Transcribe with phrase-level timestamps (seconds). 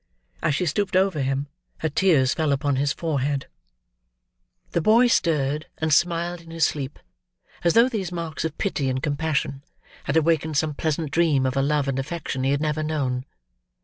[0.41, 1.45] As she stooped over him,
[1.81, 3.45] her tears fell upon his forehead.
[4.71, 6.97] The boy stirred, and smiled in his sleep,
[7.63, 9.63] as though these marks of pity and compassion
[10.05, 13.25] had awakened some pleasant dream of a love and affection he had never known.